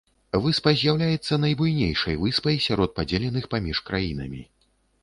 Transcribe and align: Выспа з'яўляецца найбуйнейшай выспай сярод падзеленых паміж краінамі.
Выспа 0.45 0.71
з'яўляецца 0.83 1.39
найбуйнейшай 1.43 2.17
выспай 2.25 2.57
сярод 2.67 2.89
падзеленых 2.97 3.45
паміж 3.57 3.85
краінамі. 3.93 4.43